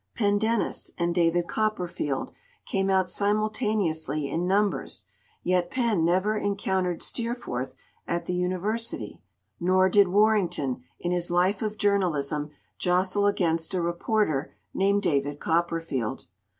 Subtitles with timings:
[0.15, 2.31] "Pendennis" and "David Copperfield"
[2.65, 5.05] came out simultaneously in numbers,
[5.43, 7.75] yet Pen never encountered Steerforth
[8.07, 9.21] at the University,
[9.59, 16.25] nor did Warrington, in his life of journalism, jostle against a reporter named David Copperfield.